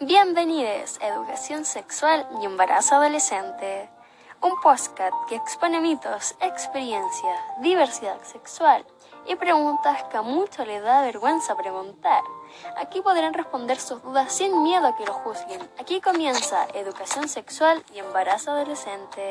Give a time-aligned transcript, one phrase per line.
[0.00, 3.90] Bienvenidos a Educación Sexual y Embarazo Adolescente,
[4.40, 8.86] un podcast que expone mitos, experiencias, diversidad sexual
[9.26, 12.22] y preguntas que a muchos les da vergüenza preguntar.
[12.76, 15.68] Aquí podrán responder sus dudas sin miedo a que lo juzguen.
[15.80, 19.26] Aquí comienza Educación Sexual y Embarazo Adolescente.